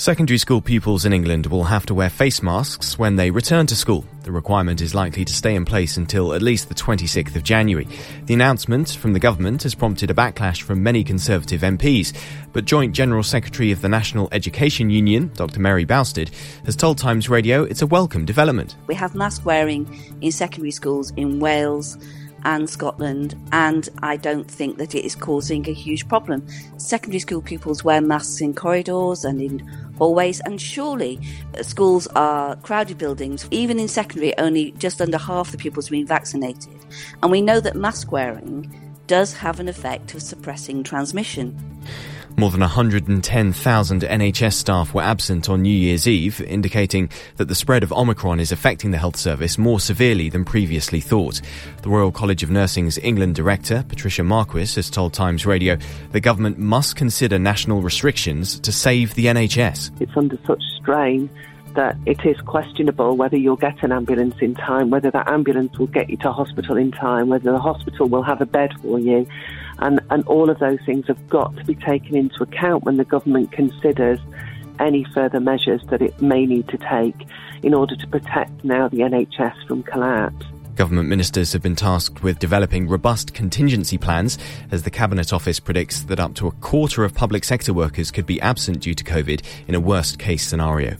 Secondary 0.00 0.38
school 0.38 0.60
pupils 0.60 1.04
in 1.04 1.12
England 1.12 1.46
will 1.46 1.64
have 1.64 1.84
to 1.84 1.92
wear 1.92 2.08
face 2.08 2.40
masks 2.40 3.00
when 3.00 3.16
they 3.16 3.32
return 3.32 3.66
to 3.66 3.74
school. 3.74 4.04
The 4.22 4.30
requirement 4.30 4.80
is 4.80 4.94
likely 4.94 5.24
to 5.24 5.32
stay 5.32 5.56
in 5.56 5.64
place 5.64 5.96
until 5.96 6.34
at 6.34 6.40
least 6.40 6.68
the 6.68 6.74
26th 6.76 7.34
of 7.34 7.42
January. 7.42 7.88
The 8.26 8.34
announcement 8.34 8.90
from 8.90 9.12
the 9.12 9.18
government 9.18 9.64
has 9.64 9.74
prompted 9.74 10.08
a 10.08 10.14
backlash 10.14 10.62
from 10.62 10.84
many 10.84 11.02
Conservative 11.02 11.62
MPs, 11.62 12.16
but 12.52 12.64
Joint 12.64 12.94
General 12.94 13.24
Secretary 13.24 13.72
of 13.72 13.80
the 13.80 13.88
National 13.88 14.28
Education 14.30 14.88
Union, 14.88 15.32
Dr 15.34 15.58
Mary 15.58 15.84
Bousted, 15.84 16.30
has 16.64 16.76
told 16.76 16.96
Times 16.96 17.28
Radio 17.28 17.64
it's 17.64 17.82
a 17.82 17.86
welcome 17.88 18.24
development. 18.24 18.76
We 18.86 18.94
have 18.94 19.16
mask 19.16 19.44
wearing 19.44 20.00
in 20.20 20.30
secondary 20.30 20.70
schools 20.70 21.12
in 21.16 21.40
Wales 21.40 21.98
and 22.44 22.70
Scotland, 22.70 23.34
and 23.52 23.88
I 24.02 24.16
don't 24.16 24.48
think 24.48 24.78
that 24.78 24.94
it 24.94 25.04
is 25.04 25.14
causing 25.14 25.68
a 25.68 25.72
huge 25.72 26.08
problem. 26.08 26.46
Secondary 26.76 27.18
school 27.18 27.42
pupils 27.42 27.82
wear 27.82 28.00
masks 28.00 28.40
in 28.40 28.54
corridors 28.54 29.24
and 29.24 29.40
in 29.40 29.68
hallways, 29.98 30.40
and 30.40 30.60
surely 30.60 31.20
uh, 31.56 31.62
schools 31.62 32.06
are 32.08 32.56
crowded 32.56 32.98
buildings. 32.98 33.46
Even 33.50 33.78
in 33.78 33.88
secondary, 33.88 34.36
only 34.38 34.72
just 34.72 35.00
under 35.00 35.18
half 35.18 35.50
the 35.50 35.58
pupils 35.58 35.86
have 35.86 35.92
been 35.92 36.06
vaccinated, 36.06 36.78
and 37.22 37.30
we 37.30 37.42
know 37.42 37.60
that 37.60 37.76
mask 37.76 38.12
wearing 38.12 38.72
does 39.06 39.32
have 39.34 39.58
an 39.58 39.68
effect 39.68 40.14
of 40.14 40.22
suppressing 40.22 40.82
transmission. 40.82 41.56
More 42.38 42.52
than 42.52 42.60
110,000 42.60 44.02
NHS 44.02 44.52
staff 44.52 44.94
were 44.94 45.02
absent 45.02 45.48
on 45.48 45.62
New 45.62 45.76
Year's 45.76 46.06
Eve, 46.06 46.40
indicating 46.40 47.10
that 47.34 47.48
the 47.48 47.54
spread 47.56 47.82
of 47.82 47.92
Omicron 47.92 48.38
is 48.38 48.52
affecting 48.52 48.92
the 48.92 48.96
health 48.96 49.16
service 49.16 49.58
more 49.58 49.80
severely 49.80 50.28
than 50.30 50.44
previously 50.44 51.00
thought. 51.00 51.40
The 51.82 51.88
Royal 51.88 52.12
College 52.12 52.44
of 52.44 52.50
Nursing's 52.50 52.96
England 52.98 53.34
director, 53.34 53.84
Patricia 53.88 54.22
Marquis, 54.22 54.76
has 54.76 54.88
told 54.88 55.14
Times 55.14 55.46
Radio 55.46 55.78
the 56.12 56.20
government 56.20 56.58
must 56.58 56.94
consider 56.94 57.40
national 57.40 57.82
restrictions 57.82 58.60
to 58.60 58.70
save 58.70 59.14
the 59.14 59.26
NHS. 59.26 60.00
It's 60.00 60.16
under 60.16 60.38
such 60.46 60.62
strain 60.80 61.28
that 61.74 61.96
it 62.06 62.24
is 62.24 62.40
questionable 62.42 63.16
whether 63.16 63.36
you'll 63.36 63.56
get 63.56 63.82
an 63.82 63.92
ambulance 63.92 64.36
in 64.40 64.54
time, 64.54 64.90
whether 64.90 65.10
that 65.10 65.28
ambulance 65.28 65.78
will 65.78 65.86
get 65.86 66.10
you 66.10 66.16
to 66.18 66.32
hospital 66.32 66.76
in 66.76 66.90
time, 66.90 67.28
whether 67.28 67.52
the 67.52 67.58
hospital 67.58 68.08
will 68.08 68.22
have 68.22 68.40
a 68.40 68.46
bed 68.46 68.70
for 68.82 68.98
you. 68.98 69.26
And, 69.78 70.00
and 70.10 70.26
all 70.26 70.50
of 70.50 70.58
those 70.58 70.78
things 70.84 71.06
have 71.06 71.28
got 71.28 71.56
to 71.56 71.64
be 71.64 71.74
taken 71.74 72.16
into 72.16 72.42
account 72.42 72.84
when 72.84 72.96
the 72.96 73.04
government 73.04 73.52
considers 73.52 74.18
any 74.80 75.04
further 75.14 75.40
measures 75.40 75.82
that 75.90 76.02
it 76.02 76.20
may 76.20 76.46
need 76.46 76.68
to 76.68 76.78
take 76.78 77.26
in 77.62 77.74
order 77.74 77.96
to 77.96 78.06
protect 78.06 78.64
now 78.64 78.88
the 78.88 78.98
NHS 78.98 79.66
from 79.66 79.82
collapse. 79.82 80.46
Government 80.78 81.08
ministers 81.08 81.52
have 81.54 81.62
been 81.62 81.74
tasked 81.74 82.22
with 82.22 82.38
developing 82.38 82.86
robust 82.86 83.34
contingency 83.34 83.98
plans 83.98 84.38
as 84.70 84.84
the 84.84 84.90
Cabinet 84.90 85.32
Office 85.32 85.58
predicts 85.58 86.02
that 86.04 86.20
up 86.20 86.34
to 86.34 86.46
a 86.46 86.52
quarter 86.52 87.02
of 87.02 87.14
public 87.14 87.42
sector 87.42 87.74
workers 87.74 88.12
could 88.12 88.26
be 88.26 88.40
absent 88.40 88.80
due 88.80 88.94
to 88.94 89.02
COVID 89.02 89.42
in 89.66 89.74
a 89.74 89.80
worst 89.80 90.20
case 90.20 90.46
scenario. 90.46 90.96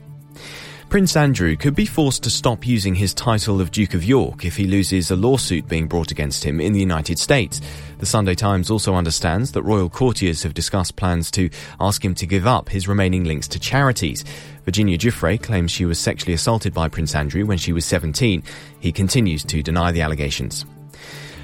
Prince 0.89 1.17
Andrew 1.17 1.55
could 1.55 1.75
be 1.75 1.85
forced 1.85 2.23
to 2.23 2.31
stop 2.31 2.67
using 2.67 2.95
his 2.95 3.13
title 3.13 3.61
of 3.61 3.71
Duke 3.71 3.93
of 3.93 4.03
York 4.03 4.47
if 4.47 4.57
he 4.57 4.67
loses 4.67 5.11
a 5.11 5.17
lawsuit 5.17 5.69
being 5.69 5.87
brought 5.87 6.11
against 6.11 6.43
him 6.43 6.63
in 6.63 6.73
the 6.73 6.81
United 6.81 7.19
States. 7.19 7.61
The 7.99 8.07
Sunday 8.07 8.35
Times 8.35 8.71
also 8.71 8.95
understands 8.95 9.53
that 9.53 9.65
royal 9.65 9.91
courtiers 9.91 10.43
have 10.45 10.55
discussed 10.55 10.97
plans 10.97 11.31
to 11.33 11.51
ask 11.79 12.03
him 12.03 12.15
to 12.15 12.27
give 12.27 12.47
up 12.47 12.71
his 12.71 12.89
remaining 12.89 13.25
links 13.25 13.49
to 13.49 13.61
charities. 13.61 14.25
Virginia 14.65 14.97
Giuffre 14.97 15.37
claims 15.37 15.71
she 15.71 15.85
was 15.85 15.99
sexually 15.99 16.33
assaulted 16.33 16.73
by 16.73 16.89
Prince 16.89 17.15
Andrew 17.15 17.45
when 17.45 17.59
she 17.59 17.75
was 17.75 17.85
17. 17.85 18.43
He 18.81 18.91
continues 18.91 19.45
to 19.45 19.63
deny 19.63 19.93
the 19.93 20.01
allegations. 20.01 20.65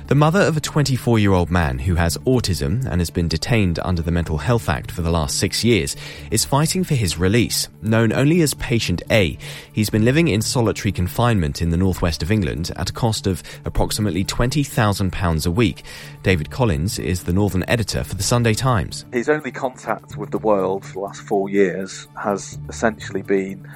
The 0.07 0.15
mother 0.15 0.43
of 0.43 0.55
a 0.55 0.61
24 0.61 1.19
year 1.19 1.33
old 1.33 1.51
man 1.51 1.79
who 1.79 1.95
has 1.95 2.19
autism 2.19 2.85
and 2.85 3.01
has 3.01 3.09
been 3.09 3.27
detained 3.27 3.79
under 3.79 4.03
the 4.03 4.11
Mental 4.11 4.37
Health 4.37 4.69
Act 4.69 4.91
for 4.91 5.01
the 5.01 5.11
last 5.11 5.39
six 5.39 5.65
years 5.65 5.97
is 6.31 6.45
fighting 6.45 6.85
for 6.85 6.95
his 6.95 7.17
release. 7.19 7.69
Known 7.81 8.13
only 8.13 8.43
as 8.43 8.53
Patient 8.53 9.01
A, 9.11 9.39
he's 9.73 9.89
been 9.89 10.05
living 10.05 10.29
in 10.29 10.43
solitary 10.43 10.93
confinement 10.93 11.63
in 11.63 11.71
the 11.71 11.79
northwest 11.79 12.23
of 12.23 12.31
England 12.31 12.71
at 12.77 12.91
a 12.91 12.93
cost 12.93 13.27
of 13.27 13.43
approximately 13.65 14.27
£20,000 14.27 15.47
a 15.47 15.51
week. 15.51 15.85
David 16.23 16.51
Collins 16.51 16.99
is 16.99 17.25
the 17.25 17.33
northern 17.33 17.65
editor 17.67 18.05
for 18.05 18.15
the 18.15 18.23
Sunday 18.23 18.53
Times. 18.53 19.07
His 19.11 19.31
only 19.31 19.53
contact 19.53 20.19
with 20.19 20.33
the 20.33 20.39
world 20.39 20.85
for 20.85 20.93
the 20.93 21.01
last 21.01 21.23
four 21.23 21.49
years 21.49 22.09
has 22.23 22.59
essentially 22.69 23.23
been 23.23 23.67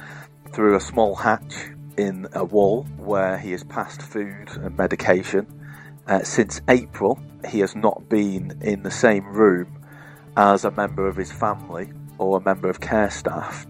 through 0.53 0.75
a 0.75 0.79
small 0.79 1.15
hatch 1.15 1.55
in 1.97 2.27
a 2.33 2.45
wall 2.45 2.83
where 2.97 3.39
he 3.39 3.49
has 3.49 3.63
passed 3.63 4.03
food 4.03 4.47
and 4.61 4.77
medication 4.77 5.47
uh, 6.09 6.23
since 6.23 6.59
April, 6.67 7.19
he 7.47 7.59
has 7.59 7.75
not 7.75 8.09
been 8.09 8.57
in 8.61 8.83
the 8.83 8.91
same 8.91 9.25
room 9.27 9.81
as 10.35 10.65
a 10.65 10.71
member 10.71 11.07
of 11.07 11.15
his 11.15 11.31
family 11.31 11.89
or 12.17 12.37
a 12.37 12.41
member 12.41 12.69
of 12.69 12.81
care 12.81 13.11
staff. 13.11 13.65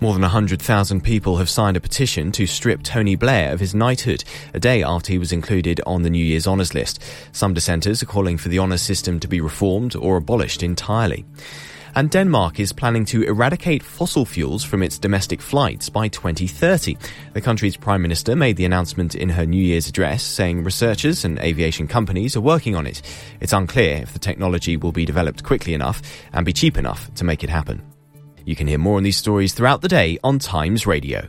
More 0.00 0.12
than 0.14 0.22
100,000 0.22 1.00
people 1.02 1.36
have 1.36 1.48
signed 1.48 1.76
a 1.76 1.80
petition 1.80 2.32
to 2.32 2.46
strip 2.46 2.82
Tony 2.82 3.14
Blair 3.14 3.52
of 3.52 3.60
his 3.60 3.72
knighthood, 3.72 4.24
a 4.52 4.58
day 4.58 4.82
after 4.82 5.12
he 5.12 5.18
was 5.18 5.30
included 5.30 5.80
on 5.86 6.02
the 6.02 6.10
New 6.10 6.24
Year's 6.24 6.48
honours 6.48 6.74
list. 6.74 7.00
Some 7.30 7.54
dissenters 7.54 8.02
are 8.02 8.06
calling 8.06 8.36
for 8.36 8.48
the 8.48 8.58
honours 8.58 8.82
system 8.82 9.20
to 9.20 9.28
be 9.28 9.40
reformed 9.40 9.94
or 9.94 10.16
abolished 10.16 10.64
entirely. 10.64 11.24
And 11.94 12.10
Denmark 12.10 12.58
is 12.58 12.72
planning 12.72 13.04
to 13.06 13.22
eradicate 13.22 13.82
fossil 13.82 14.24
fuels 14.24 14.64
from 14.64 14.82
its 14.82 14.98
domestic 14.98 15.42
flights 15.42 15.90
by 15.90 16.08
2030. 16.08 16.96
The 17.34 17.40
country's 17.40 17.76
prime 17.76 18.00
minister 18.00 18.34
made 18.34 18.56
the 18.56 18.64
announcement 18.64 19.14
in 19.14 19.28
her 19.28 19.44
New 19.44 19.62
Year's 19.62 19.88
address, 19.88 20.22
saying 20.22 20.64
researchers 20.64 21.24
and 21.26 21.38
aviation 21.40 21.86
companies 21.86 22.34
are 22.34 22.40
working 22.40 22.76
on 22.76 22.86
it. 22.86 23.02
It's 23.40 23.52
unclear 23.52 23.96
if 23.96 24.14
the 24.14 24.18
technology 24.18 24.78
will 24.78 24.92
be 24.92 25.04
developed 25.04 25.44
quickly 25.44 25.74
enough 25.74 26.00
and 26.32 26.46
be 26.46 26.54
cheap 26.54 26.78
enough 26.78 27.12
to 27.14 27.24
make 27.24 27.44
it 27.44 27.50
happen. 27.50 27.82
You 28.46 28.56
can 28.56 28.66
hear 28.66 28.78
more 28.78 28.96
on 28.96 29.02
these 29.02 29.18
stories 29.18 29.52
throughout 29.52 29.82
the 29.82 29.88
day 29.88 30.18
on 30.24 30.38
Times 30.38 30.86
Radio. 30.86 31.28